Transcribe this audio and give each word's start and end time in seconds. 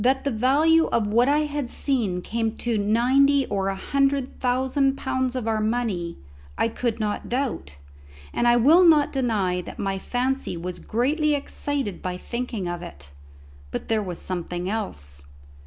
That 0.03 0.23
the 0.23 0.31
value 0.31 0.87
of 0.87 1.05
what 1.05 1.29
I 1.29 1.41
had 1.41 1.69
seen 1.69 2.23
came 2.23 2.55
to 2.57 2.75
ninety 2.75 3.45
or 3.45 3.67
a 3.67 3.75
hundred 3.75 4.39
thousand 4.39 4.95
pounds 4.97 5.35
of 5.35 5.47
our 5.47 5.61
money 5.61 6.17
I 6.57 6.69
could 6.69 6.99
not 6.99 7.29
doubt; 7.29 7.77
and 8.33 8.47
I 8.47 8.55
will 8.55 8.83
not 8.83 9.13
deny 9.13 9.61
that 9.61 9.77
my 9.77 9.99
fancy 9.99 10.57
was 10.57 10.79
greatly 10.79 11.35
excited 11.35 12.01
by 12.01 12.17
thinking 12.17 12.67
of 12.67 12.81
it. 12.81 13.11
But 13.69 13.89
there 13.89 14.01
was 14.01 14.17
something 14.17 14.67
else. 14.67 15.21